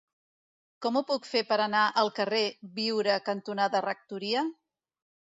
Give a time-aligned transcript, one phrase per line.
[0.83, 2.39] Com ho puc fer per anar al carrer
[2.77, 4.43] Biure cantonada Rectoria?